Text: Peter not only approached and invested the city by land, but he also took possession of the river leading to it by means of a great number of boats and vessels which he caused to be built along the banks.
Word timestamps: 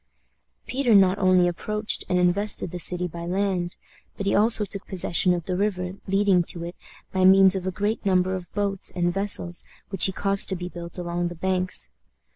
Peter 0.65 0.95
not 0.95 1.19
only 1.19 1.47
approached 1.47 2.03
and 2.09 2.17
invested 2.17 2.71
the 2.71 2.79
city 2.79 3.05
by 3.07 3.23
land, 3.23 3.75
but 4.17 4.25
he 4.25 4.33
also 4.33 4.65
took 4.65 4.87
possession 4.87 5.31
of 5.31 5.45
the 5.45 5.55
river 5.55 5.91
leading 6.07 6.41
to 6.41 6.63
it 6.63 6.75
by 7.11 7.23
means 7.23 7.53
of 7.53 7.67
a 7.67 7.71
great 7.71 8.03
number 8.03 8.33
of 8.33 8.51
boats 8.55 8.89
and 8.95 9.13
vessels 9.13 9.63
which 9.89 10.05
he 10.05 10.11
caused 10.11 10.49
to 10.49 10.55
be 10.55 10.69
built 10.69 10.97
along 10.97 11.27
the 11.27 11.35
banks. 11.35 11.91